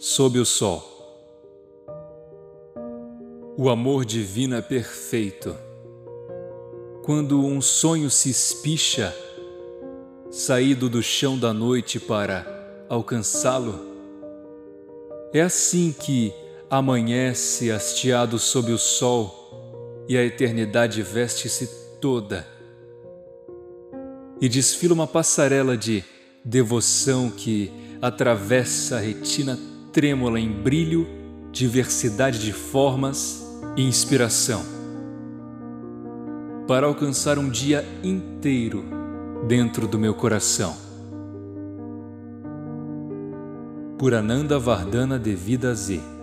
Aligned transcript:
Sob 0.00 0.38
o 0.38 0.46
sol. 0.46 0.80
O 3.56 3.68
amor 3.68 4.04
divino 4.04 4.54
é 4.54 4.62
perfeito. 4.62 5.56
Quando 7.04 7.44
um 7.44 7.60
sonho 7.60 8.08
se 8.08 8.30
espicha, 8.30 9.12
saído 10.30 10.88
do 10.88 11.02
chão 11.02 11.36
da 11.36 11.52
noite 11.52 11.98
para 11.98 12.46
alcançá-lo, 12.88 13.74
é 15.32 15.40
assim 15.40 15.92
que 15.92 16.32
amanhece 16.70 17.72
hasteado 17.72 18.38
sob 18.38 18.70
o 18.70 18.78
sol 18.78 20.04
e 20.08 20.16
a 20.16 20.24
eternidade 20.24 21.02
veste-se 21.02 21.68
toda 22.00 22.46
e 24.40 24.48
desfila 24.48 24.94
uma 24.94 25.08
passarela 25.08 25.76
de 25.76 26.04
devoção 26.44 27.30
que 27.30 27.87
atravessa 28.00 28.96
a 28.96 29.00
retina 29.00 29.58
trêmula 29.92 30.38
em 30.38 30.50
brilho, 30.50 31.06
diversidade 31.50 32.40
de 32.40 32.52
formas 32.52 33.44
e 33.76 33.82
inspiração. 33.82 34.62
Para 36.66 36.86
alcançar 36.86 37.38
um 37.38 37.48
dia 37.48 37.84
inteiro 38.02 38.84
dentro 39.46 39.86
do 39.86 39.98
meu 39.98 40.14
coração. 40.14 40.76
Por 43.98 44.14
Ananda 44.14 44.58
Vardana 44.58 45.18
Devida 45.18 45.74
Z 45.74 46.17